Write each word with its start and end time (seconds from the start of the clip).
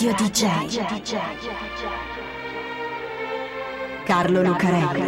Radio 0.00 0.14
DJ. 0.14 0.46
Carlo 4.04 4.42
Lucarelli. 4.42 5.02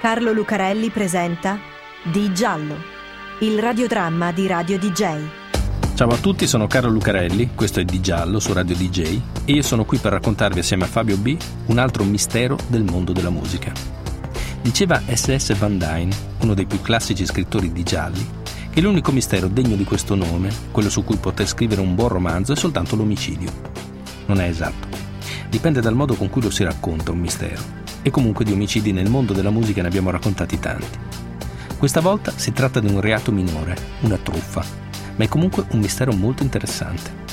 Carlo 0.00 0.32
Lucarelli 0.32 0.90
presenta 0.90 1.60
Di 2.02 2.34
Giallo, 2.34 2.74
il 3.42 3.60
radiodramma 3.60 4.32
di 4.32 4.48
Radio 4.48 4.80
DJ. 4.80 5.28
Ciao 5.94 6.08
a 6.08 6.16
tutti, 6.16 6.48
sono 6.48 6.66
Carlo 6.66 6.90
Lucarelli, 6.90 7.50
questo 7.54 7.78
è 7.78 7.84
Di 7.84 8.00
Giallo 8.00 8.40
su 8.40 8.52
Radio 8.52 8.74
DJ 8.74 9.20
e 9.44 9.52
io 9.52 9.62
sono 9.62 9.84
qui 9.84 9.98
per 9.98 10.10
raccontarvi 10.10 10.58
assieme 10.58 10.82
a 10.82 10.88
Fabio 10.88 11.16
B 11.18 11.36
un 11.66 11.78
altro 11.78 12.02
mistero 12.02 12.58
del 12.66 12.82
mondo 12.82 13.12
della 13.12 13.30
musica. 13.30 13.95
Diceva 14.66 15.00
S.S. 15.06 15.56
Van 15.56 15.78
Dyne, 15.78 16.12
uno 16.40 16.52
dei 16.52 16.66
più 16.66 16.80
classici 16.80 17.24
scrittori 17.24 17.70
di 17.70 17.84
gialli, 17.84 18.26
che 18.68 18.80
l'unico 18.80 19.12
mistero 19.12 19.46
degno 19.46 19.76
di 19.76 19.84
questo 19.84 20.16
nome, 20.16 20.52
quello 20.72 20.90
su 20.90 21.04
cui 21.04 21.18
poter 21.18 21.46
scrivere 21.46 21.80
un 21.80 21.94
buon 21.94 22.08
romanzo, 22.08 22.52
è 22.52 22.56
soltanto 22.56 22.96
l'omicidio. 22.96 23.48
Non 24.26 24.40
è 24.40 24.48
esatto. 24.48 24.88
Dipende 25.48 25.80
dal 25.80 25.94
modo 25.94 26.14
con 26.14 26.28
cui 26.28 26.42
lo 26.42 26.50
si 26.50 26.64
racconta 26.64 27.12
un 27.12 27.20
mistero. 27.20 27.62
E 28.02 28.10
comunque 28.10 28.44
di 28.44 28.50
omicidi 28.50 28.90
nel 28.90 29.08
mondo 29.08 29.32
della 29.32 29.50
musica 29.50 29.82
ne 29.82 29.86
abbiamo 29.86 30.10
raccontati 30.10 30.58
tanti. 30.58 30.98
Questa 31.78 32.00
volta 32.00 32.32
si 32.34 32.52
tratta 32.52 32.80
di 32.80 32.88
un 32.88 33.00
reato 33.00 33.30
minore, 33.30 33.76
una 34.00 34.16
truffa, 34.16 34.64
ma 35.14 35.24
è 35.24 35.28
comunque 35.28 35.64
un 35.70 35.78
mistero 35.78 36.12
molto 36.12 36.42
interessante. 36.42 37.25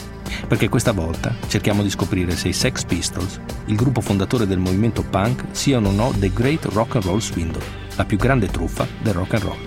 Perché 0.47 0.69
questa 0.69 0.91
volta 0.91 1.33
cerchiamo 1.47 1.81
di 1.81 1.89
scoprire 1.89 2.35
se 2.35 2.49
i 2.49 2.53
Sex 2.53 2.85
Pistols, 2.85 3.39
il 3.65 3.75
gruppo 3.75 4.01
fondatore 4.01 4.45
del 4.45 4.59
movimento 4.59 5.03
punk, 5.03 5.45
siano 5.51 5.89
o 5.89 5.91
no 5.91 6.13
The 6.17 6.31
Great 6.31 6.65
Rock 6.65 6.95
and 6.95 7.05
Roll 7.05 7.19
Swindle, 7.19 7.63
la 7.95 8.05
più 8.05 8.17
grande 8.17 8.47
truffa 8.47 8.85
del 9.01 9.13
rock 9.13 9.33
and 9.33 9.43
roll. 9.43 9.57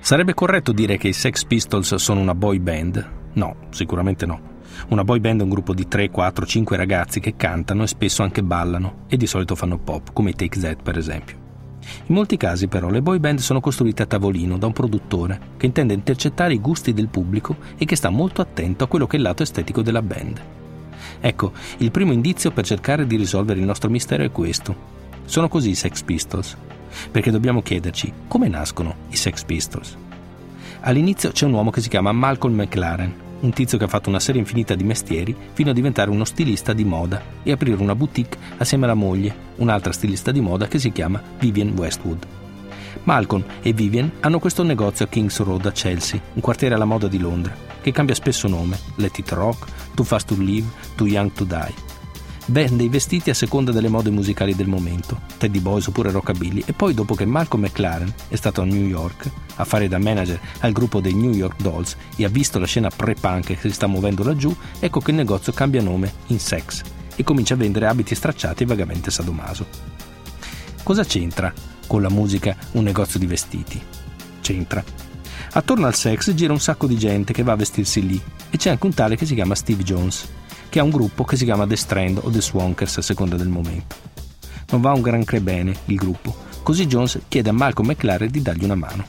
Sarebbe 0.00 0.34
corretto 0.34 0.72
dire 0.72 0.96
che 0.96 1.08
i 1.08 1.12
Sex 1.12 1.44
Pistols 1.44 1.94
sono 1.94 2.20
una 2.20 2.34
boy 2.34 2.58
band? 2.58 3.10
No, 3.34 3.56
sicuramente 3.70 4.26
no. 4.26 4.50
Una 4.88 5.04
boy 5.04 5.20
band 5.20 5.40
è 5.40 5.44
un 5.44 5.50
gruppo 5.50 5.74
di 5.74 5.86
3, 5.86 6.10
4, 6.10 6.44
5 6.44 6.76
ragazzi 6.76 7.20
che 7.20 7.36
cantano 7.36 7.84
e 7.84 7.86
spesso 7.86 8.22
anche 8.22 8.42
ballano 8.42 9.04
e 9.06 9.16
di 9.16 9.26
solito 9.26 9.54
fanno 9.54 9.78
pop, 9.78 10.12
come 10.12 10.30
i 10.30 10.34
Take 10.34 10.58
That 10.58 10.82
per 10.82 10.98
esempio. 10.98 11.41
In 12.06 12.14
molti 12.14 12.36
casi 12.36 12.68
però 12.68 12.88
le 12.88 13.02
boy 13.02 13.18
band 13.18 13.38
sono 13.40 13.60
costruite 13.60 14.02
a 14.02 14.06
tavolino 14.06 14.58
da 14.58 14.66
un 14.66 14.72
produttore 14.72 15.40
che 15.56 15.66
intende 15.66 15.94
intercettare 15.94 16.54
i 16.54 16.60
gusti 16.60 16.92
del 16.92 17.08
pubblico 17.08 17.56
e 17.76 17.84
che 17.84 17.96
sta 17.96 18.10
molto 18.10 18.40
attento 18.40 18.84
a 18.84 18.86
quello 18.86 19.06
che 19.06 19.16
è 19.16 19.18
il 19.18 19.24
lato 19.24 19.42
estetico 19.42 19.82
della 19.82 20.02
band. 20.02 20.40
Ecco, 21.20 21.52
il 21.78 21.90
primo 21.90 22.12
indizio 22.12 22.50
per 22.50 22.64
cercare 22.64 23.06
di 23.06 23.16
risolvere 23.16 23.60
il 23.60 23.66
nostro 23.66 23.90
mistero 23.90 24.24
è 24.24 24.30
questo. 24.30 25.00
Sono 25.24 25.48
così 25.48 25.70
i 25.70 25.74
Sex 25.74 26.02
Pistols? 26.02 26.56
Perché 27.10 27.30
dobbiamo 27.30 27.62
chiederci 27.62 28.12
come 28.28 28.48
nascono 28.48 28.94
i 29.08 29.16
Sex 29.16 29.44
Pistols. 29.44 29.96
All'inizio 30.80 31.30
c'è 31.30 31.46
un 31.46 31.52
uomo 31.52 31.70
che 31.70 31.80
si 31.80 31.88
chiama 31.88 32.12
Malcolm 32.12 32.54
McLaren, 32.54 33.14
un 33.42 33.52
tizio 33.52 33.78
che 33.78 33.84
ha 33.84 33.88
fatto 33.88 34.08
una 34.08 34.20
serie 34.20 34.40
infinita 34.40 34.74
di 34.74 34.84
mestieri 34.84 35.36
fino 35.52 35.70
a 35.70 35.72
diventare 35.74 36.10
uno 36.10 36.24
stilista 36.24 36.72
di 36.72 36.84
moda 36.84 37.22
e 37.42 37.52
aprire 37.52 37.80
una 37.80 37.94
boutique 37.94 38.38
assieme 38.58 38.84
alla 38.84 38.94
moglie, 38.94 39.34
un'altra 39.56 39.92
stilista 39.92 40.32
di 40.32 40.40
moda 40.40 40.66
che 40.66 40.78
si 40.78 40.90
chiama 40.90 41.22
Vivian 41.38 41.74
Westwood. 41.76 42.26
Malcolm 43.04 43.44
e 43.62 43.72
Vivian 43.72 44.10
hanno 44.20 44.38
questo 44.38 44.62
negozio 44.62 45.04
a 45.04 45.08
Kings 45.08 45.38
Road 45.40 45.66
a 45.66 45.72
Chelsea, 45.72 46.20
un 46.34 46.40
quartiere 46.40 46.74
alla 46.74 46.84
moda 46.84 47.08
di 47.08 47.18
Londra, 47.18 47.54
che 47.80 47.92
cambia 47.92 48.14
spesso 48.14 48.48
nome, 48.48 48.78
Let 48.96 49.18
It 49.18 49.30
Rock, 49.30 49.66
Too 49.94 50.04
Fast 50.04 50.28
to 50.28 50.40
Live, 50.40 50.68
Too 50.94 51.06
Young 51.08 51.32
to 51.32 51.44
Die 51.44 51.91
vende 52.46 52.82
i 52.82 52.88
vestiti 52.88 53.30
a 53.30 53.34
seconda 53.34 53.70
delle 53.70 53.88
mode 53.88 54.10
musicali 54.10 54.54
del 54.54 54.66
momento, 54.66 55.20
Teddy 55.38 55.60
Boys 55.60 55.86
oppure 55.86 56.10
Rockabilly, 56.10 56.64
e 56.66 56.72
poi 56.72 56.94
dopo 56.94 57.14
che 57.14 57.24
Malcolm 57.24 57.62
McLaren 57.62 58.12
è 58.28 58.36
stato 58.36 58.62
a 58.62 58.64
New 58.64 58.84
York 58.84 59.30
a 59.56 59.64
fare 59.64 59.88
da 59.88 59.98
manager 59.98 60.40
al 60.60 60.72
gruppo 60.72 61.00
dei 61.00 61.14
New 61.14 61.32
York 61.32 61.60
Dolls 61.60 61.96
e 62.16 62.24
ha 62.24 62.28
visto 62.28 62.58
la 62.58 62.66
scena 62.66 62.90
pre-punk 62.90 63.46
che 63.46 63.58
si 63.60 63.70
sta 63.70 63.86
muovendo 63.86 64.24
laggiù, 64.24 64.54
ecco 64.78 65.00
che 65.00 65.10
il 65.10 65.16
negozio 65.16 65.52
cambia 65.52 65.82
nome 65.82 66.12
in 66.28 66.40
Sex 66.40 66.82
e 67.14 67.24
comincia 67.24 67.54
a 67.54 67.58
vendere 67.58 67.86
abiti 67.86 68.14
stracciati 68.14 68.62
e 68.62 68.66
vagamente 68.66 69.10
sadomaso. 69.10 69.66
Cosa 70.82 71.04
c'entra 71.04 71.52
con 71.86 72.02
la 72.02 72.10
musica 72.10 72.56
un 72.72 72.84
negozio 72.84 73.18
di 73.18 73.26
vestiti? 73.26 73.80
C'entra. 74.40 74.82
Attorno 75.54 75.86
al 75.86 75.94
sex 75.94 76.32
gira 76.32 76.52
un 76.52 76.60
sacco 76.60 76.86
di 76.86 76.96
gente 76.96 77.32
che 77.32 77.42
va 77.42 77.52
a 77.52 77.56
vestirsi 77.56 78.04
lì 78.06 78.20
e 78.50 78.56
c'è 78.56 78.70
anche 78.70 78.86
un 78.86 78.94
tale 78.94 79.16
che 79.16 79.26
si 79.26 79.34
chiama 79.34 79.54
Steve 79.54 79.82
Jones 79.82 80.26
che 80.72 80.78
ha 80.78 80.84
un 80.84 80.88
gruppo 80.88 81.24
che 81.24 81.36
si 81.36 81.44
chiama 81.44 81.66
The 81.66 81.76
Strand 81.76 82.18
o 82.22 82.30
The 82.30 82.40
Swankers 82.40 82.96
a 82.96 83.02
seconda 83.02 83.36
del 83.36 83.48
momento. 83.48 83.94
Non 84.70 84.80
va 84.80 84.92
un 84.92 85.02
granché 85.02 85.42
bene 85.42 85.76
il 85.84 85.96
gruppo, 85.96 86.34
così 86.62 86.86
Jones 86.86 87.20
chiede 87.28 87.50
a 87.50 87.52
Malcolm 87.52 87.90
McLaren 87.90 88.30
di 88.30 88.40
dargli 88.40 88.64
una 88.64 88.74
mano. 88.74 89.04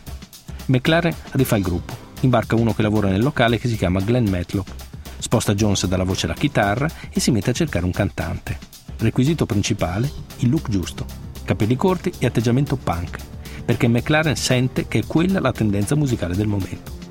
McLaren 0.66 1.16
rifà 1.31 1.56
il 1.56 1.63
gruppo, 1.63 1.96
imbarca 2.19 2.57
uno 2.57 2.74
che 2.74 2.81
lavora 2.81 3.07
nel 3.07 3.24
locale 3.24 3.59
che 3.59 3.69
si 3.69 3.78
chiama 3.78 4.01
Glenn 4.01 4.28
Matlock, 4.28 4.72
sposta 5.19 5.53
Jones 5.53 5.85
dalla 5.85 6.03
voce 6.03 6.25
alla 6.25 6.35
chitarra 6.35 6.90
e 7.09 7.22
si 7.22 7.31
mette 7.31 7.51
a 7.51 7.53
cercare 7.53 7.85
un 7.85 7.91
cantante. 7.91 8.59
Requisito 8.97 9.45
principale, 9.45 10.12
il 10.40 10.50
look 10.50 10.68
giusto, 10.68 11.06
capelli 11.45 11.78
corti 11.78 12.12
e 12.19 12.25
atteggiamento 12.25 12.75
punk, 12.75 13.19
perché 13.63 13.88
McLaren 13.88 14.35
sente 14.35 14.90
che 14.90 15.00
è 15.00 15.06
quella 15.07 15.40
la 15.40 15.53
tendenza 15.53 15.95
musicale 15.95 16.35
del 16.35 16.47
momento. 16.47 17.02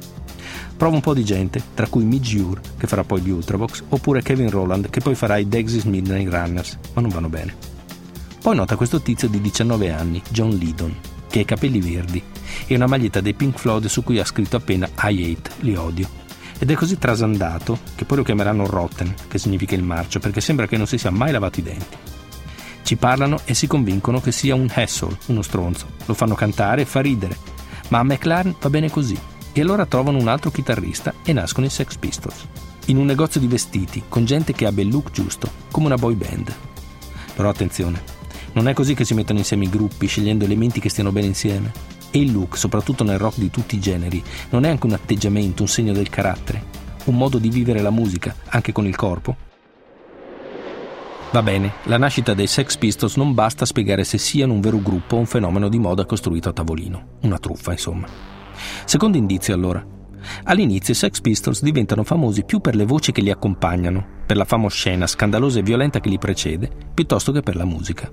Prova 0.83 0.97
un 0.97 1.03
po' 1.03 1.15
di 1.15 1.25
gente, 1.25 1.63
tra 1.75 1.87
cui 1.87 2.03
Midge 2.03 2.41
Ure, 2.41 2.61
che 2.77 2.89
farà 2.89 3.05
poi 3.05 3.21
gli 3.21 3.31
Ultravox, 3.31 3.85
oppure 3.91 4.21
Kevin 4.21 4.51
Rowland, 4.51 4.91
che 4.91 4.99
poi 4.99 5.15
farà 5.15 5.37
i 5.37 5.47
Dexys 5.47 5.85
Midnight 5.85 6.29
Runners, 6.29 6.77
ma 6.95 7.01
non 7.01 7.11
vanno 7.13 7.29
bene. 7.29 7.55
Poi 8.41 8.57
nota 8.57 8.75
questo 8.75 9.01
tizio 9.01 9.29
di 9.29 9.41
19 9.41 9.93
anni, 9.93 10.21
John 10.31 10.51
Lydon, 10.51 10.93
che 11.29 11.39
ha 11.39 11.43
i 11.43 11.45
capelli 11.45 11.81
verdi 11.81 12.21
e 12.67 12.75
una 12.75 12.89
maglietta 12.89 13.21
dei 13.21 13.33
Pink 13.33 13.61
Floyd 13.61 13.87
su 13.87 14.03
cui 14.03 14.19
ha 14.19 14.25
scritto 14.25 14.57
appena 14.57 14.89
I 15.05 15.37
hate, 15.39 15.51
li 15.61 15.77
odio. 15.77 16.09
Ed 16.59 16.69
è 16.69 16.75
così 16.75 16.99
trasandato 16.99 17.79
che 17.95 18.05
poi 18.05 18.17
lo 18.17 18.25
chiameranno 18.25 18.67
Rotten, 18.67 19.15
che 19.29 19.39
significa 19.39 19.77
il 19.77 19.85
marcio, 19.85 20.19
perché 20.19 20.41
sembra 20.41 20.67
che 20.67 20.79
non 20.79 20.89
si 20.89 20.99
sia 20.99 21.11
mai 21.11 21.31
lavato 21.31 21.61
i 21.61 21.63
denti. 21.63 21.97
Ci 22.83 22.97
parlano 22.97 23.39
e 23.45 23.55
si 23.55 23.69
convincono 23.69 24.21
che 24.21 24.33
sia 24.33 24.57
un 24.57 24.69
hassle, 24.69 25.17
uno 25.27 25.43
stronzo. 25.43 25.87
Lo 26.07 26.15
fanno 26.15 26.35
cantare 26.35 26.83
e 26.83 26.87
fa 26.87 27.01
ridere. 27.01 27.39
Ma 27.91 28.01
a 28.01 28.03
McLaren 28.03 28.57
va 28.59 28.69
bene 28.69 28.91
così 28.91 29.31
e 29.53 29.61
allora 29.61 29.87
trovano 29.87 30.19
un 30.19 30.29
altro 30.29 30.51
chitarrista 30.51 31.15
e 31.25 31.33
nascono 31.33 31.67
i 31.67 31.71
Sex 31.71 31.97
Pistols. 31.97 32.47
In 32.87 32.97
un 32.97 33.07
negozio 33.07 33.41
di 33.41 33.47
vestiti, 33.47 34.03
con 34.09 34.25
gente 34.25 34.53
che 34.53 34.67
abbia 34.67 34.83
il 34.83 34.91
look 34.91 35.11
giusto, 35.11 35.51
come 35.71 35.87
una 35.87 35.97
boy 35.97 36.15
band. 36.15 36.53
Però 37.35 37.49
attenzione, 37.49 38.03
non 38.53 38.69
è 38.69 38.75
così 38.75 38.95
che 38.95 39.05
si 39.05 39.15
mettono 39.15 39.39
insieme 39.39 39.65
i 39.65 39.71
gruppi, 39.71 40.07
scegliendo 40.07 40.45
elementi 40.45 40.81
che 40.81 40.89
stiano 40.89 41.13
bene 41.13 41.29
insieme. 41.29 41.73
E 42.11 42.19
il 42.19 42.33
look, 42.33 42.57
soprattutto 42.57 43.05
nel 43.05 43.19
rock 43.19 43.39
di 43.39 43.51
tutti 43.51 43.77
i 43.77 43.81
generi, 43.81 44.23
non 44.51 44.65
è 44.65 44.69
anche 44.69 44.87
un 44.87 44.93
atteggiamento, 44.93 45.63
un 45.63 45.69
segno 45.69 45.93
del 45.93 46.11
carattere, 46.11 46.65
un 47.05 47.17
modo 47.17 47.39
di 47.39 47.49
vivere 47.49 47.81
la 47.81 47.91
musica, 47.91 48.35
anche 48.49 48.73
con 48.73 48.87
il 48.87 48.97
corpo? 48.97 49.37
Va 51.31 51.43
bene, 51.43 51.73
la 51.85 51.97
nascita 51.97 52.35
dei 52.35 52.47
Sex 52.47 52.77
Pistols 52.77 53.17
non 53.17 53.33
basta 53.33 53.65
a 53.65 53.67
spiegare 53.67 54.05
se 54.05 54.19
siano 54.19 54.53
un 54.53 54.61
vero 54.61 54.83
gruppo 54.83 55.17
o 55.17 55.21
un 55.21 55.27
fenomeno 55.27 55.71
di 55.71 55.79
moda 55.79 56.05
costruito 56.05 56.51
a 56.51 56.53
tavolino. 56.53 57.19
Una 57.23 57.39
truffa, 57.39 57.73
insomma. 57.73 58.32
Secondo 58.85 59.17
indizio 59.17 59.55
allora. 59.55 59.85
All'inizio 60.45 60.93
i 60.93 60.97
Sex 60.97 61.21
Pistols 61.21 61.63
diventano 61.63 62.05
famosi 62.05 62.45
più 62.45 62.61
per 62.61 62.77
le 62.77 62.85
voci 62.85 63.13
che 63.13 63.23
li 63.23 63.31
accompagnano, 63.31 64.05
per 64.27 64.37
la 64.37 64.45
fama 64.45 64.67
oscena, 64.67 65.07
scandalosa 65.07 65.59
e 65.59 65.63
violenta 65.63 66.01
che 66.01 66.09
li 66.09 66.19
precede, 66.19 66.71
piuttosto 66.95 67.33
che 67.33 67.41
per 67.41 67.57
la 67.57 67.65
musica. 67.65 68.11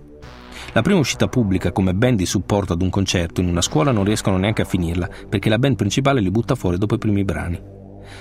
La 0.74 0.82
prima 0.82 1.00
uscita 1.00 1.28
pubblica 1.28 1.72
come 1.72 1.96
band 1.96 2.18
di 2.18 2.26
supporto 2.26 2.74
ad 2.74 2.82
un 2.82 2.90
concerto 2.90 3.42
in 3.42 3.48
una 3.48 3.62
scuola 3.62 3.92
non 3.92 4.04
riescono 4.04 4.38
neanche 4.38 4.62
a 4.62 4.66
finirla, 4.66 5.10
perché 5.28 5.50
la 5.50 5.60
band 5.60 5.76
principale 5.76 6.22
li 6.22 6.32
butta 6.32 6.56
fuori 6.56 6.78
dopo 6.78 6.96
i 6.96 7.00
primi 7.00 7.24
brani. 7.24 7.60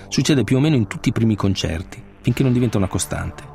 Succede 0.08 0.44
più 0.44 0.56
o 0.56 0.60
meno 0.60 0.76
in 0.76 0.86
tutti 0.86 1.08
i 1.08 1.12
primi 1.12 1.36
concerti, 1.36 2.02
finché 2.20 2.42
non 2.42 2.52
diventa 2.52 2.78
una 2.78 2.88
costante. 2.88 3.47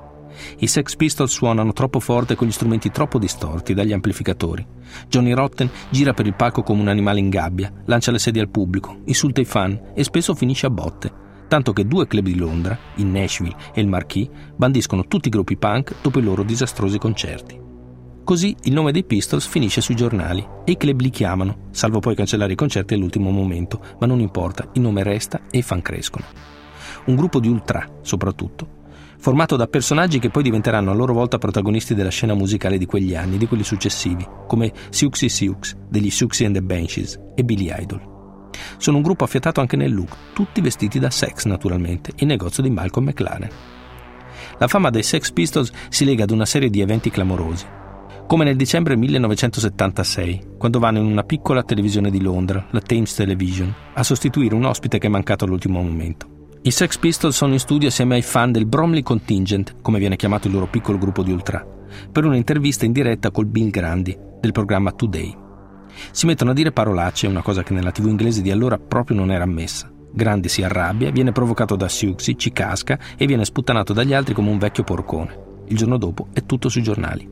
I 0.59 0.67
Sex 0.67 0.95
Pistols 0.95 1.31
suonano 1.31 1.73
troppo 1.73 1.99
forte 1.99 2.35
con 2.35 2.47
gli 2.47 2.51
strumenti 2.51 2.91
troppo 2.91 3.19
distorti 3.19 3.73
dagli 3.73 3.93
amplificatori. 3.93 4.65
Johnny 5.07 5.33
Rotten 5.33 5.69
gira 5.89 6.13
per 6.13 6.25
il 6.25 6.35
palco 6.35 6.63
come 6.63 6.81
un 6.81 6.87
animale 6.87 7.19
in 7.19 7.29
gabbia, 7.29 7.71
lancia 7.85 8.11
le 8.11 8.19
sedie 8.19 8.41
al 8.41 8.49
pubblico, 8.49 8.99
insulta 9.05 9.41
i 9.41 9.45
fan 9.45 9.91
e 9.93 10.03
spesso 10.03 10.35
finisce 10.35 10.65
a 10.65 10.69
botte. 10.69 11.21
Tanto 11.47 11.73
che 11.73 11.85
due 11.85 12.07
club 12.07 12.25
di 12.25 12.35
Londra, 12.35 12.77
il 12.95 13.05
Nashville 13.05 13.55
e 13.73 13.81
il 13.81 13.87
Marquis, 13.87 14.29
bandiscono 14.55 15.05
tutti 15.05 15.27
i 15.27 15.31
gruppi 15.31 15.55
punk 15.55 15.95
dopo 16.01 16.19
i 16.19 16.23
loro 16.23 16.43
disastrosi 16.43 16.97
concerti. 16.97 17.61
Così 18.23 18.55
il 18.63 18.73
nome 18.73 18.93
dei 18.93 19.03
Pistols 19.03 19.45
finisce 19.45 19.81
sui 19.81 19.95
giornali 19.95 20.43
e 20.63 20.71
i 20.71 20.77
club 20.77 21.01
li 21.01 21.09
chiamano, 21.09 21.67
salvo 21.71 21.99
poi 21.99 22.15
cancellare 22.15 22.53
i 22.53 22.55
concerti 22.55 22.93
all'ultimo 22.93 23.29
momento, 23.31 23.81
ma 23.99 24.07
non 24.07 24.21
importa, 24.21 24.69
il 24.73 24.81
nome 24.81 25.03
resta 25.03 25.41
e 25.51 25.57
i 25.57 25.61
fan 25.61 25.81
crescono. 25.81 26.25
Un 27.05 27.15
gruppo 27.15 27.41
di 27.41 27.49
ultra, 27.49 27.85
soprattutto, 28.01 28.81
formato 29.23 29.55
da 29.55 29.67
personaggi 29.67 30.19
che 30.19 30.29
poi 30.29 30.43
diventeranno 30.43 30.91
a 30.91 30.93
loro 30.93 31.13
volta 31.13 31.37
protagonisti 31.37 31.95
della 31.95 32.09
scena 32.09 32.33
musicale 32.33 32.77
di 32.77 32.85
quegli 32.85 33.15
anni 33.15 33.35
e 33.35 33.37
di 33.37 33.47
quelli 33.47 33.63
successivi, 33.63 34.27
come 34.45 34.73
Siouxsie 34.89 35.29
Sioux 35.29 35.77
degli 35.87 36.09
Siouxsie 36.09 36.45
and 36.45 36.55
the 36.55 36.61
Banshees 36.61 37.17
e 37.33 37.41
Billy 37.45 37.71
Idol. 37.73 38.49
Sono 38.75 38.97
un 38.97 39.03
gruppo 39.03 39.23
affiatato 39.23 39.61
anche 39.61 39.77
nel 39.77 39.93
look, 39.93 40.13
tutti 40.33 40.59
vestiti 40.59 40.99
da 40.99 41.09
Sex 41.09 41.45
naturalmente, 41.45 42.11
il 42.17 42.27
negozio 42.27 42.61
di 42.61 42.69
Malcolm 42.69 43.05
McLaren. 43.05 43.47
La 44.57 44.67
fama 44.67 44.89
dei 44.89 45.03
Sex 45.03 45.31
Pistols 45.31 45.71
si 45.87 46.03
lega 46.03 46.23
ad 46.23 46.31
una 46.31 46.45
serie 46.45 46.69
di 46.69 46.81
eventi 46.81 47.09
clamorosi. 47.09 47.65
come 48.27 48.43
nel 48.43 48.57
dicembre 48.57 48.97
1976, 48.97 50.55
quando 50.57 50.79
vanno 50.79 50.99
in 50.99 51.05
una 51.05 51.23
piccola 51.23 51.63
televisione 51.63 52.09
di 52.09 52.19
Londra, 52.19 52.67
la 52.71 52.81
Thames 52.81 53.15
Television, 53.15 53.73
a 53.93 54.03
sostituire 54.03 54.53
un 54.53 54.65
ospite 54.65 54.97
che 54.97 55.07
è 55.07 55.09
mancato 55.09 55.45
all'ultimo 55.45 55.81
momento. 55.81 56.32
I 56.65 56.71
Sex 56.71 56.97
Pistols 56.97 57.35
sono 57.35 57.51
in 57.51 57.59
studio 57.59 57.89
assieme 57.89 58.15
ai 58.15 58.21
fan 58.21 58.53
del 58.53 58.65
Bromley 58.65 59.01
Contingent, 59.01 59.81
come 59.81 59.99
viene 59.99 60.15
chiamato 60.15 60.47
il 60.47 60.53
loro 60.53 60.67
piccolo 60.67 60.97
gruppo 60.97 61.21
di 61.21 61.29
ultra, 61.33 61.61
per 62.09 62.23
un'intervista 62.23 62.85
in 62.85 62.93
diretta 62.93 63.31
col 63.31 63.47
Bill 63.47 63.69
Grandi 63.69 64.17
del 64.39 64.53
programma 64.53 64.93
Today. 64.93 65.37
Si 66.11 66.25
mettono 66.25 66.51
a 66.51 66.53
dire 66.53 66.71
parolacce, 66.71 67.27
una 67.27 67.41
cosa 67.41 67.63
che 67.63 67.73
nella 67.73 67.91
TV 67.91 68.07
inglese 68.07 68.41
di 68.41 68.49
allora 68.49 68.77
proprio 68.77 69.17
non 69.17 69.29
era 69.29 69.43
ammessa. 69.43 69.91
Grandi 70.09 70.47
si 70.47 70.63
arrabbia, 70.63 71.11
viene 71.11 71.33
provocato 71.33 71.75
da 71.75 71.89
Siuxi, 71.89 72.37
ci 72.37 72.53
casca 72.53 72.97
e 73.17 73.25
viene 73.25 73.43
sputtanato 73.43 73.91
dagli 73.91 74.13
altri 74.13 74.33
come 74.33 74.49
un 74.49 74.57
vecchio 74.57 74.85
porcone. 74.85 75.63
Il 75.67 75.75
giorno 75.75 75.97
dopo 75.97 76.27
è 76.31 76.45
tutto 76.45 76.69
sui 76.69 76.81
giornali. 76.81 77.29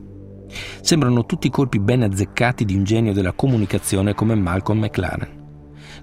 Sembrano 0.82 1.24
tutti 1.24 1.48
colpi 1.48 1.80
ben 1.80 2.02
azzeccati 2.02 2.66
di 2.66 2.76
un 2.76 2.84
genio 2.84 3.14
della 3.14 3.32
comunicazione 3.32 4.12
come 4.12 4.34
Malcolm 4.34 4.80
McLaren. 4.80 5.40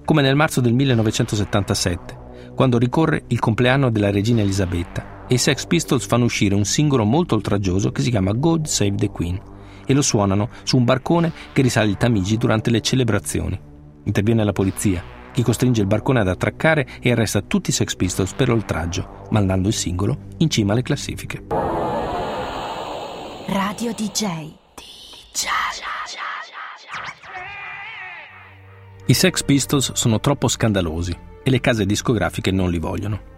Come 0.04 0.20
nel 0.20 0.34
marzo 0.34 0.60
del 0.60 0.72
1977, 0.72 2.19
quando 2.60 2.76
ricorre 2.76 3.24
il 3.28 3.38
compleanno 3.38 3.88
della 3.88 4.10
regina 4.10 4.42
Elisabetta 4.42 5.24
e 5.26 5.36
i 5.36 5.38
Sex 5.38 5.64
Pistols 5.64 6.04
fanno 6.04 6.26
uscire 6.26 6.54
un 6.54 6.66
singolo 6.66 7.04
molto 7.04 7.34
oltraggioso 7.34 7.90
che 7.90 8.02
si 8.02 8.10
chiama 8.10 8.32
God 8.32 8.66
Save 8.66 8.96
the 8.96 9.08
Queen 9.08 9.40
e 9.86 9.94
lo 9.94 10.02
suonano 10.02 10.50
su 10.64 10.76
un 10.76 10.84
barcone 10.84 11.32
che 11.54 11.62
risale 11.62 11.88
il 11.88 11.96
Tamigi 11.96 12.36
durante 12.36 12.68
le 12.68 12.82
celebrazioni. 12.82 13.58
Interviene 14.04 14.44
la 14.44 14.52
polizia, 14.52 15.02
che 15.32 15.42
costringe 15.42 15.80
il 15.80 15.86
barcone 15.86 16.20
ad 16.20 16.28
attraccare 16.28 16.86
e 17.00 17.10
arresta 17.10 17.40
tutti 17.40 17.70
i 17.70 17.72
Sex 17.72 17.96
Pistols 17.96 18.34
per 18.34 18.50
oltraggio, 18.50 19.26
mandando 19.30 19.68
il 19.68 19.74
singolo 19.74 20.18
in 20.36 20.50
cima 20.50 20.72
alle 20.72 20.82
classifiche. 20.82 21.46
Radio 23.46 23.94
DJ. 23.94 24.26
DJ. 24.74 25.46
I 29.06 29.14
Sex 29.14 29.44
Pistols 29.44 29.92
sono 29.94 30.20
troppo 30.20 30.46
scandalosi 30.46 31.28
e 31.42 31.50
le 31.50 31.60
case 31.60 31.86
discografiche 31.86 32.50
non 32.50 32.70
li 32.70 32.78
vogliono. 32.78 33.28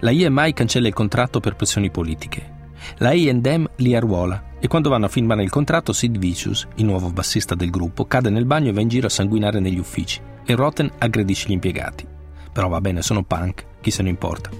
La 0.00 0.10
IMI 0.10 0.52
cancella 0.52 0.88
il 0.88 0.94
contratto 0.94 1.40
per 1.40 1.56
pressioni 1.56 1.90
politiche. 1.90 2.56
La 2.98 3.10
A&M 3.10 3.68
li 3.76 3.94
arruola 3.94 4.50
e 4.60 4.66
quando 4.66 4.88
vanno 4.88 5.06
a 5.06 5.10
firmare 5.10 5.42
il 5.42 5.50
contratto 5.50 5.92
Sid 5.92 6.18
Vicious, 6.18 6.66
il 6.76 6.84
nuovo 6.84 7.10
bassista 7.10 7.54
del 7.54 7.70
gruppo, 7.70 8.06
cade 8.06 8.30
nel 8.30 8.44
bagno 8.44 8.70
e 8.70 8.72
va 8.72 8.80
in 8.80 8.88
giro 8.88 9.06
a 9.06 9.10
sanguinare 9.10 9.60
negli 9.60 9.78
uffici 9.78 10.20
e 10.44 10.54
Rotten 10.54 10.90
aggredisce 10.98 11.48
gli 11.48 11.52
impiegati. 11.52 12.06
Però 12.52 12.68
va 12.68 12.80
bene, 12.80 13.02
sono 13.02 13.22
punk, 13.22 13.64
chi 13.80 13.90
se 13.90 14.02
ne 14.02 14.08
importa. 14.08 14.50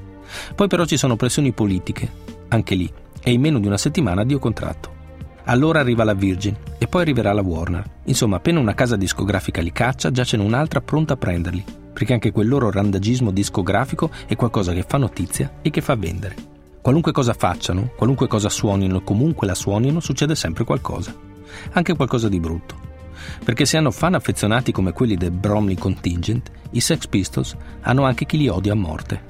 Poi 0.55 0.69
però 0.69 0.85
ci 0.85 0.97
sono 0.97 1.17
pressioni 1.17 1.53
politiche, 1.53 2.11
anche 2.49 2.75
lì, 2.75 2.93
e 3.23 3.33
in 3.33 3.41
meno 3.41 3.59
di 3.59 3.67
una 3.67 3.79
settimana 3.79 4.25
dio 4.25 4.39
contratto. 4.39 4.97
Allora 5.45 5.81
arriva 5.81 6.05
la 6.05 6.13
Virgin 6.13 6.55
e 6.77 6.87
poi 6.87 7.01
arriverà 7.03 7.33
la 7.33 7.41
Warner. 7.41 7.85
Insomma, 8.05 8.37
appena 8.37 8.61
una 8.61 8.75
casa 8.75 8.97
discografica 8.97 9.63
li 9.63 9.73
caccia, 9.73 10.11
già 10.11 10.23
c'è 10.23 10.37
un'altra 10.37 10.83
pronta 10.83 11.15
a 11.15 11.17
prenderli, 11.17 11.65
perché 11.99 12.13
anche 12.13 12.31
quel 12.31 12.47
loro 12.47 12.71
randagismo 12.71 13.33
discografico 13.33 14.09
è 14.27 14.37
qualcosa 14.37 14.73
che 14.73 14.85
fa 14.87 14.99
notizia 14.99 15.55
e 15.63 15.71
che 15.71 15.81
fa 15.81 15.97
vendere. 15.97 16.37
Qualunque 16.81 17.11
cosa 17.11 17.33
facciano, 17.33 17.91
qualunque 17.97 18.29
cosa 18.29 18.49
suonino, 18.49 19.03
comunque 19.03 19.49
la 19.49 19.57
suonino, 19.57 19.99
succede 19.99 20.37
sempre 20.37 20.63
qualcosa. 20.63 21.13
Anche 21.73 21.97
qualcosa 21.97 22.29
di 22.29 22.39
brutto. 22.39 22.77
Perché 23.45 23.65
se 23.65 23.79
hanno 23.79 23.91
fan 23.91 24.15
affezionati 24.15 24.71
come 24.71 24.93
quelli 24.93 25.17
del 25.17 25.33
Bromley 25.33 25.75
Contingent, 25.75 26.53
i 26.71 26.79
Sex 26.79 27.09
Pistols 27.09 27.57
hanno 27.81 28.05
anche 28.05 28.27
chi 28.27 28.37
li 28.37 28.47
odia 28.47 28.75
a 28.75 28.77
morte. 28.77 29.21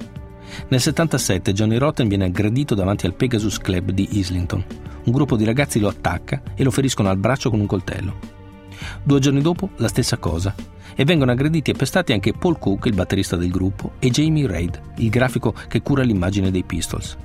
Nel 0.67 0.79
77 0.79 1.53
Johnny 1.53 1.77
Rotten 1.77 2.07
viene 2.07 2.25
aggredito 2.25 2.75
davanti 2.75 3.07
al 3.07 3.15
Pegasus 3.15 3.57
Club 3.57 3.89
di 3.89 4.19
Islington, 4.19 4.63
un 5.05 5.11
gruppo 5.11 5.35
di 5.35 5.43
ragazzi 5.43 5.79
lo 5.79 5.87
attacca 5.87 6.43
e 6.53 6.63
lo 6.63 6.69
feriscono 6.69 7.09
al 7.09 7.17
braccio 7.17 7.49
con 7.49 7.61
un 7.61 7.65
coltello. 7.65 8.37
Due 9.01 9.19
giorni 9.19 9.41
dopo 9.41 9.71
la 9.77 9.87
stessa 9.87 10.17
cosa 10.17 10.77
e 10.95 11.05
vengono 11.05 11.31
aggrediti 11.31 11.71
e 11.71 11.75
pestati 11.75 12.13
anche 12.13 12.33
Paul 12.33 12.59
Cook, 12.59 12.85
il 12.85 12.93
batterista 12.93 13.35
del 13.35 13.49
gruppo, 13.49 13.93
e 13.99 14.09
Jamie 14.09 14.47
Reid, 14.47 14.81
il 14.97 15.09
grafico 15.09 15.53
che 15.67 15.81
cura 15.81 16.03
l'immagine 16.03 16.51
dei 16.51 16.63
Pistols. 16.63 17.17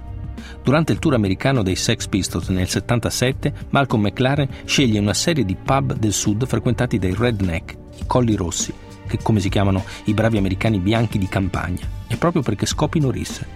Durante 0.62 0.92
il 0.92 0.98
tour 0.98 1.14
americano 1.14 1.62
dei 1.62 1.76
Sex 1.76 2.06
Pistols 2.08 2.48
nel 2.48 2.68
77, 2.68 3.52
Malcolm 3.70 4.02
McLaren 4.04 4.48
sceglie 4.64 4.98
una 4.98 5.14
serie 5.14 5.44
di 5.44 5.56
pub 5.56 5.94
del 5.94 6.12
sud 6.12 6.46
frequentati 6.46 6.98
dai 6.98 7.14
redneck, 7.14 7.76
i 7.98 8.06
colli 8.06 8.34
rossi, 8.34 8.72
che 9.06 9.18
come 9.18 9.40
si 9.40 9.48
chiamano 9.48 9.84
i 10.04 10.14
bravi 10.14 10.38
americani 10.38 10.78
bianchi 10.78 11.18
di 11.18 11.28
campagna, 11.28 11.86
e 12.08 12.16
proprio 12.16 12.42
perché 12.42 12.66
scopino 12.66 13.10
risse. 13.10 13.46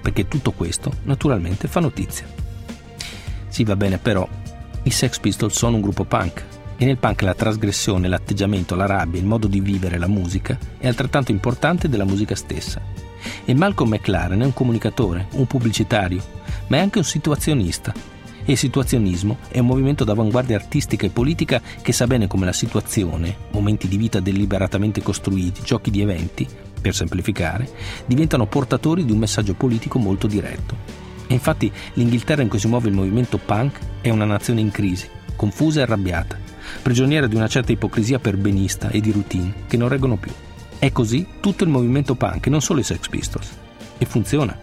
Perché 0.00 0.28
tutto 0.28 0.52
questo, 0.52 0.92
naturalmente, 1.04 1.68
fa 1.68 1.80
notizia. 1.80 2.26
Sì, 3.48 3.64
va 3.64 3.76
bene, 3.76 3.98
però 3.98 4.26
i 4.84 4.90
Sex 4.90 5.18
Pistols 5.18 5.56
sono 5.56 5.76
un 5.76 5.82
gruppo 5.82 6.04
punk 6.04 6.44
e 6.80 6.86
nel 6.86 6.96
punk 6.96 7.20
la 7.20 7.34
trasgressione, 7.34 8.08
l'atteggiamento, 8.08 8.74
la 8.74 8.86
rabbia, 8.86 9.20
il 9.20 9.26
modo 9.26 9.46
di 9.46 9.60
vivere 9.60 9.98
la 9.98 10.06
musica 10.06 10.58
è 10.78 10.86
altrettanto 10.88 11.30
importante 11.30 11.90
della 11.90 12.06
musica 12.06 12.34
stessa. 12.34 12.80
E 13.44 13.52
Malcolm 13.52 13.90
McLaren 13.90 14.40
è 14.40 14.46
un 14.46 14.54
comunicatore, 14.54 15.26
un 15.32 15.46
pubblicitario, 15.46 16.22
ma 16.68 16.78
è 16.78 16.80
anche 16.80 16.96
un 16.96 17.04
situazionista. 17.04 17.92
E 18.46 18.52
il 18.52 18.56
situazionismo 18.56 19.36
è 19.50 19.58
un 19.58 19.66
movimento 19.66 20.04
d'avanguardia 20.04 20.56
artistica 20.56 21.04
e 21.04 21.10
politica 21.10 21.60
che 21.82 21.92
sa 21.92 22.06
bene 22.06 22.26
come 22.26 22.46
la 22.46 22.54
situazione, 22.54 23.36
momenti 23.50 23.86
di 23.86 23.98
vita 23.98 24.20
deliberatamente 24.20 25.02
costruiti, 25.02 25.60
giochi 25.62 25.90
di 25.90 26.00
eventi, 26.00 26.48
per 26.80 26.94
semplificare, 26.94 27.68
diventano 28.06 28.46
portatori 28.46 29.04
di 29.04 29.12
un 29.12 29.18
messaggio 29.18 29.52
politico 29.52 29.98
molto 29.98 30.26
diretto. 30.26 30.74
E 31.26 31.34
infatti 31.34 31.70
l'Inghilterra 31.92 32.40
in 32.40 32.48
cui 32.48 32.58
si 32.58 32.68
muove 32.68 32.88
il 32.88 32.94
movimento 32.94 33.36
punk 33.36 33.78
è 34.00 34.08
una 34.08 34.24
nazione 34.24 34.60
in 34.60 34.70
crisi, 34.70 35.06
confusa 35.40 35.80
e 35.80 35.84
arrabbiata, 35.84 36.38
prigioniera 36.82 37.26
di 37.26 37.34
una 37.34 37.48
certa 37.48 37.72
ipocrisia 37.72 38.18
perbenista 38.18 38.90
e 38.90 39.00
di 39.00 39.10
routine 39.10 39.64
che 39.68 39.78
non 39.78 39.88
reggono 39.88 40.16
più. 40.16 40.30
È 40.78 40.92
così 40.92 41.26
tutto 41.40 41.64
il 41.64 41.70
movimento 41.70 42.14
punk, 42.14 42.48
non 42.48 42.60
solo 42.60 42.80
i 42.80 42.82
Sex 42.82 43.08
Pistols. 43.08 43.48
E 43.96 44.04
funziona. 44.04 44.54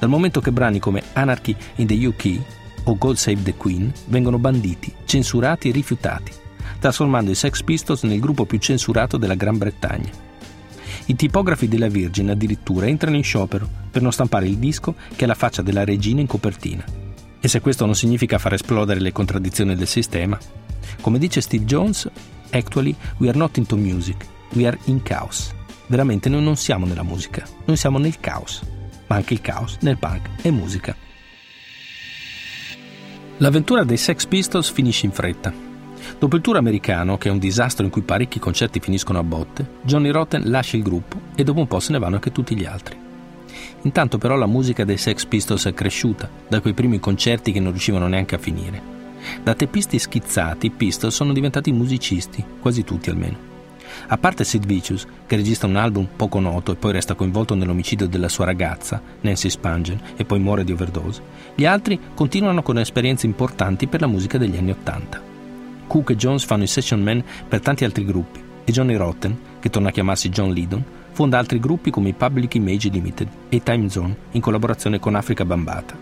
Dal 0.00 0.08
momento 0.08 0.40
che 0.40 0.50
brani 0.50 0.80
come 0.80 1.00
Anarchy 1.12 1.54
in 1.76 1.86
the 1.86 2.06
UK 2.06 2.40
o 2.86 2.98
God 2.98 3.14
Save 3.14 3.44
the 3.44 3.54
Queen 3.54 3.92
vengono 4.06 4.40
banditi, 4.40 4.92
censurati 5.04 5.68
e 5.68 5.72
rifiutati, 5.72 6.32
trasformando 6.80 7.30
i 7.30 7.36
Sex 7.36 7.62
Pistols 7.62 8.02
nel 8.02 8.18
gruppo 8.18 8.46
più 8.46 8.58
censurato 8.58 9.18
della 9.18 9.36
Gran 9.36 9.58
Bretagna. 9.58 10.10
I 11.04 11.14
tipografi 11.14 11.68
della 11.68 11.86
Virgin 11.86 12.30
addirittura 12.30 12.86
entrano 12.86 13.14
in 13.14 13.22
sciopero 13.22 13.68
per 13.92 14.02
non 14.02 14.10
stampare 14.10 14.48
il 14.48 14.58
disco 14.58 14.96
che 15.14 15.22
ha 15.22 15.28
la 15.28 15.34
faccia 15.34 15.62
della 15.62 15.84
regina 15.84 16.20
in 16.20 16.26
copertina. 16.26 17.05
E 17.46 17.48
se 17.48 17.60
questo 17.60 17.84
non 17.84 17.94
significa 17.94 18.38
far 18.38 18.54
esplodere 18.54 18.98
le 18.98 19.12
contraddizioni 19.12 19.76
del 19.76 19.86
sistema? 19.86 20.36
Come 21.00 21.20
dice 21.20 21.40
Steve 21.40 21.64
Jones, 21.64 22.10
actually 22.50 22.92
we 23.18 23.28
are 23.28 23.38
not 23.38 23.56
into 23.56 23.76
music, 23.76 24.26
we 24.54 24.66
are 24.66 24.76
in 24.86 25.00
chaos. 25.04 25.54
Veramente 25.86 26.28
noi 26.28 26.42
non 26.42 26.56
siamo 26.56 26.86
nella 26.86 27.04
musica, 27.04 27.46
noi 27.66 27.76
siamo 27.76 27.98
nel 27.98 28.18
caos. 28.18 28.62
Ma 29.06 29.14
anche 29.14 29.34
il 29.34 29.42
caos 29.42 29.76
nel 29.82 29.96
punk 29.96 30.42
è 30.42 30.50
musica. 30.50 30.96
L'avventura 33.36 33.84
dei 33.84 33.96
Sex 33.96 34.26
Pistols 34.26 34.68
finisce 34.68 35.06
in 35.06 35.12
fretta. 35.12 35.54
Dopo 36.18 36.34
il 36.34 36.42
tour 36.42 36.56
americano, 36.56 37.16
che 37.16 37.28
è 37.28 37.30
un 37.30 37.38
disastro 37.38 37.84
in 37.84 37.92
cui 37.92 38.02
parecchi 38.02 38.40
concerti 38.40 38.80
finiscono 38.80 39.20
a 39.20 39.22
botte, 39.22 39.74
Johnny 39.82 40.10
Rotten 40.10 40.50
lascia 40.50 40.76
il 40.76 40.82
gruppo 40.82 41.20
e 41.36 41.44
dopo 41.44 41.60
un 41.60 41.68
po' 41.68 41.78
se 41.78 41.92
ne 41.92 42.00
vanno 42.00 42.16
anche 42.16 42.32
tutti 42.32 42.56
gli 42.56 42.64
altri. 42.64 43.05
Intanto 43.86 44.18
però 44.18 44.34
la 44.34 44.46
musica 44.46 44.84
dei 44.84 44.96
Sex 44.96 45.26
Pistols 45.26 45.66
è 45.66 45.72
cresciuta, 45.72 46.28
da 46.48 46.60
quei 46.60 46.74
primi 46.74 46.98
concerti 46.98 47.52
che 47.52 47.60
non 47.60 47.70
riuscivano 47.70 48.08
neanche 48.08 48.34
a 48.34 48.38
finire. 48.38 48.82
Da 49.44 49.54
teppisti 49.54 50.00
schizzati, 50.00 50.66
i 50.66 50.70
Pistols 50.70 51.14
sono 51.14 51.32
diventati 51.32 51.70
musicisti, 51.70 52.44
quasi 52.60 52.82
tutti 52.82 53.10
almeno. 53.10 53.54
A 54.08 54.18
parte 54.18 54.42
Sid 54.42 54.66
Vicious, 54.66 55.06
che 55.26 55.36
registra 55.36 55.68
un 55.68 55.76
album 55.76 56.08
poco 56.16 56.40
noto 56.40 56.72
e 56.72 56.74
poi 56.74 56.90
resta 56.90 57.14
coinvolto 57.14 57.54
nell'omicidio 57.54 58.08
della 58.08 58.28
sua 58.28 58.44
ragazza, 58.44 59.00
Nancy 59.20 59.50
Spungen, 59.50 60.00
e 60.16 60.24
poi 60.24 60.40
muore 60.40 60.64
di 60.64 60.72
overdose, 60.72 61.22
gli 61.54 61.64
altri 61.64 61.96
continuano 62.12 62.62
con 62.62 62.80
esperienze 62.80 63.26
importanti 63.26 63.86
per 63.86 64.00
la 64.00 64.08
musica 64.08 64.36
degli 64.36 64.56
anni 64.56 64.72
Ottanta. 64.72 65.22
Cook 65.86 66.10
e 66.10 66.16
Jones 66.16 66.42
fanno 66.42 66.64
i 66.64 66.66
session 66.66 67.00
man 67.00 67.22
per 67.48 67.60
tanti 67.60 67.84
altri 67.84 68.04
gruppi 68.04 68.42
e 68.64 68.72
Johnny 68.72 68.96
Rotten, 68.96 69.38
che 69.60 69.70
torna 69.70 69.90
a 69.90 69.92
chiamarsi 69.92 70.28
John 70.28 70.50
Lydon, 70.50 70.84
fonda 71.16 71.38
altri 71.38 71.58
gruppi 71.58 71.90
come 71.90 72.10
i 72.10 72.12
Public 72.12 72.56
Image 72.56 72.90
Limited 72.90 73.28
e 73.48 73.62
Time 73.62 73.88
Zone 73.88 74.14
in 74.32 74.42
collaborazione 74.42 75.00
con 75.00 75.14
Africa 75.14 75.46
Bambata. 75.46 75.96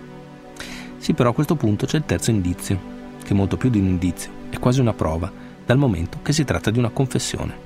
Sì, 0.98 1.12
però 1.12 1.30
a 1.30 1.32
questo 1.32 1.54
punto 1.54 1.86
c'è 1.86 1.98
il 1.98 2.04
terzo 2.04 2.32
indizio, 2.32 2.80
che 3.22 3.30
è 3.30 3.36
molto 3.36 3.56
più 3.56 3.70
di 3.70 3.78
un 3.78 3.86
indizio, 3.86 4.32
è 4.50 4.58
quasi 4.58 4.80
una 4.80 4.92
prova, 4.92 5.30
dal 5.64 5.78
momento 5.78 6.18
che 6.20 6.32
si 6.32 6.42
tratta 6.42 6.72
di 6.72 6.80
una 6.80 6.88
confessione. 6.88 7.56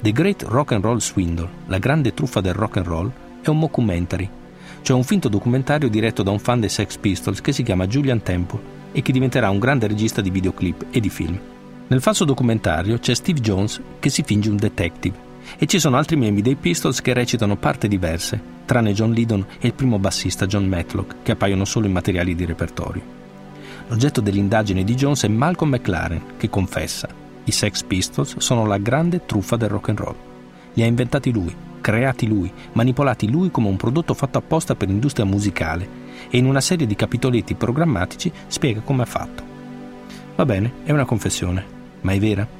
The 0.00 0.10
Great 0.10 0.42
Rock 0.42 0.72
and 0.72 0.82
Roll 0.82 0.98
Swindle, 0.98 1.48
la 1.66 1.78
grande 1.78 2.14
truffa 2.14 2.40
del 2.40 2.54
rock 2.54 2.78
and 2.78 2.86
roll, 2.86 3.12
è 3.42 3.48
un 3.48 3.58
mockumentary, 3.58 4.28
cioè 4.82 4.96
un 4.96 5.04
finto 5.04 5.28
documentario 5.28 5.88
diretto 5.88 6.24
da 6.24 6.32
un 6.32 6.40
fan 6.40 6.58
dei 6.58 6.68
Sex 6.68 6.96
Pistols 6.96 7.40
che 7.40 7.52
si 7.52 7.62
chiama 7.62 7.86
Julian 7.86 8.24
Temple 8.24 8.60
e 8.90 9.02
che 9.02 9.12
diventerà 9.12 9.50
un 9.50 9.60
grande 9.60 9.86
regista 9.86 10.20
di 10.20 10.30
videoclip 10.30 10.86
e 10.90 10.98
di 10.98 11.10
film. 11.10 11.38
Nel 11.86 12.02
falso 12.02 12.24
documentario 12.24 12.98
c'è 12.98 13.14
Steve 13.14 13.38
Jones 13.38 13.80
che 14.00 14.10
si 14.10 14.24
finge 14.24 14.50
un 14.50 14.56
detective 14.56 15.28
e 15.58 15.66
ci 15.66 15.78
sono 15.78 15.96
altri 15.96 16.16
membri 16.16 16.42
dei 16.42 16.56
Pistols 16.56 17.00
che 17.00 17.12
recitano 17.12 17.56
parti 17.56 17.88
diverse, 17.88 18.40
tranne 18.64 18.92
John 18.92 19.12
Lydon 19.12 19.44
e 19.58 19.66
il 19.66 19.74
primo 19.74 19.98
bassista 19.98 20.46
John 20.46 20.66
Matlock, 20.66 21.16
che 21.22 21.32
appaiono 21.32 21.64
solo 21.64 21.86
in 21.86 21.92
materiali 21.92 22.34
di 22.34 22.44
repertorio. 22.44 23.02
L'oggetto 23.88 24.20
dell'indagine 24.20 24.84
di 24.84 24.94
Jones 24.94 25.24
è 25.24 25.28
Malcolm 25.28 25.72
McLaren, 25.72 26.22
che 26.36 26.48
confessa: 26.48 27.08
i 27.44 27.50
Sex 27.50 27.82
Pistols 27.82 28.36
sono 28.38 28.64
la 28.66 28.78
grande 28.78 29.26
truffa 29.26 29.56
del 29.56 29.68
rock 29.68 29.88
and 29.88 29.98
roll. 29.98 30.16
Li 30.74 30.82
ha 30.82 30.86
inventati 30.86 31.32
lui, 31.32 31.52
creati 31.80 32.28
lui, 32.28 32.52
manipolati 32.72 33.28
lui 33.28 33.50
come 33.50 33.68
un 33.68 33.76
prodotto 33.76 34.14
fatto 34.14 34.38
apposta 34.38 34.76
per 34.76 34.88
l'industria 34.88 35.26
musicale 35.26 35.88
e 36.30 36.38
in 36.38 36.44
una 36.44 36.60
serie 36.60 36.86
di 36.86 36.94
capitoletti 36.94 37.54
programmatici 37.54 38.30
spiega 38.46 38.80
come 38.80 39.02
ha 39.02 39.06
fatto. 39.06 39.42
Va 40.36 40.44
bene, 40.44 40.72
è 40.84 40.92
una 40.92 41.04
confessione, 41.04 41.64
ma 42.02 42.12
è 42.12 42.18
vera? 42.20 42.59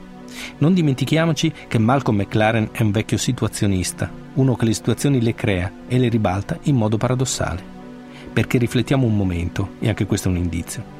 Non 0.58 0.74
dimentichiamoci 0.74 1.52
che 1.68 1.78
Malcolm 1.78 2.18
McLaren 2.18 2.68
è 2.72 2.82
un 2.82 2.90
vecchio 2.90 3.16
situazionista, 3.16 4.10
uno 4.34 4.54
che 4.56 4.64
le 4.64 4.74
situazioni 4.74 5.20
le 5.20 5.34
crea 5.34 5.70
e 5.88 5.98
le 5.98 6.08
ribalta 6.08 6.58
in 6.62 6.76
modo 6.76 6.96
paradossale. 6.96 7.62
Perché 8.32 8.58
riflettiamo 8.58 9.06
un 9.06 9.16
momento, 9.16 9.70
e 9.80 9.88
anche 9.88 10.06
questo 10.06 10.28
è 10.28 10.30
un 10.30 10.36
indizio. 10.36 10.98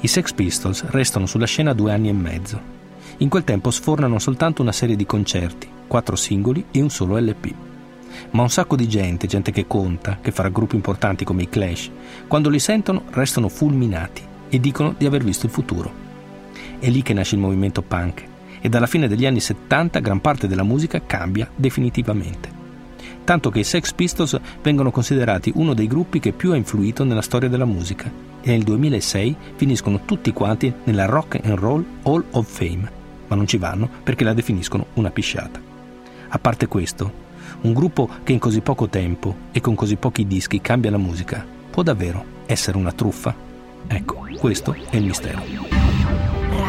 I 0.00 0.06
Sex 0.06 0.32
Pistols 0.32 0.84
restano 0.90 1.26
sulla 1.26 1.46
scena 1.46 1.72
due 1.72 1.92
anni 1.92 2.08
e 2.08 2.12
mezzo. 2.12 2.76
In 3.18 3.28
quel 3.28 3.44
tempo 3.44 3.70
sfornano 3.70 4.18
soltanto 4.18 4.62
una 4.62 4.72
serie 4.72 4.94
di 4.94 5.06
concerti, 5.06 5.68
quattro 5.86 6.14
singoli 6.14 6.66
e 6.70 6.80
un 6.80 6.90
solo 6.90 7.18
LP. 7.18 7.52
Ma 8.30 8.42
un 8.42 8.50
sacco 8.50 8.76
di 8.76 8.88
gente, 8.88 9.26
gente 9.26 9.50
che 9.50 9.66
conta, 9.66 10.18
che 10.20 10.30
farà 10.30 10.48
gruppi 10.48 10.76
importanti 10.76 11.24
come 11.24 11.42
i 11.42 11.48
Clash, 11.48 11.90
quando 12.26 12.48
li 12.48 12.58
sentono 12.58 13.04
restano 13.10 13.48
fulminati 13.48 14.22
e 14.48 14.60
dicono 14.60 14.94
di 14.96 15.06
aver 15.06 15.24
visto 15.24 15.46
il 15.46 15.52
futuro. 15.52 16.06
È 16.78 16.88
lì 16.88 17.02
che 17.02 17.12
nasce 17.12 17.34
il 17.34 17.40
movimento 17.40 17.82
punk 17.82 18.36
e 18.60 18.68
dalla 18.68 18.86
fine 18.86 19.08
degli 19.08 19.26
anni 19.26 19.40
70 19.40 19.98
gran 20.00 20.20
parte 20.20 20.46
della 20.46 20.62
musica 20.62 21.02
cambia 21.04 21.48
definitivamente. 21.54 22.56
Tanto 23.24 23.50
che 23.50 23.58
i 23.58 23.64
Sex 23.64 23.92
Pistols 23.92 24.40
vengono 24.62 24.90
considerati 24.90 25.52
uno 25.56 25.74
dei 25.74 25.86
gruppi 25.86 26.18
che 26.18 26.32
più 26.32 26.52
ha 26.52 26.56
influito 26.56 27.04
nella 27.04 27.20
storia 27.20 27.48
della 27.48 27.66
musica 27.66 28.10
e 28.40 28.50
nel 28.50 28.62
2006 28.62 29.36
finiscono 29.56 30.00
tutti 30.04 30.32
quanti 30.32 30.72
nella 30.84 31.04
Rock 31.04 31.40
and 31.42 31.58
Roll 31.58 31.84
Hall 32.04 32.24
of 32.30 32.50
Fame, 32.50 32.90
ma 33.26 33.36
non 33.36 33.46
ci 33.46 33.58
vanno 33.58 33.88
perché 34.02 34.24
la 34.24 34.32
definiscono 34.32 34.86
una 34.94 35.10
pisciata. 35.10 35.60
A 36.28 36.38
parte 36.38 36.66
questo, 36.68 37.26
un 37.60 37.72
gruppo 37.72 38.08
che 38.22 38.32
in 38.32 38.38
così 38.38 38.60
poco 38.60 38.88
tempo 38.88 39.36
e 39.52 39.60
con 39.60 39.74
così 39.74 39.96
pochi 39.96 40.26
dischi 40.26 40.60
cambia 40.60 40.90
la 40.90 40.98
musica 40.98 41.44
può 41.70 41.82
davvero 41.82 42.24
essere 42.46 42.76
una 42.76 42.92
truffa? 42.92 43.34
Ecco, 43.86 44.26
questo 44.38 44.74
è 44.90 44.96
il 44.96 45.04
mistero. 45.04 45.77